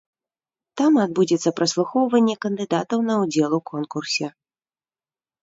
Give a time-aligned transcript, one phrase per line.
[0.79, 4.27] Там адбудзецца праслухоўванне кандыдатаў на ўдзел у конкурсе.